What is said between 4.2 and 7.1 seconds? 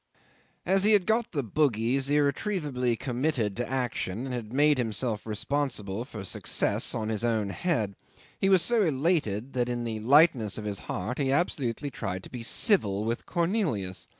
and had made himself responsible for success on